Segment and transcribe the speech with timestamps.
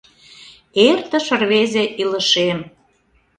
[0.87, 2.59] ...Эртыш рвезе илышем.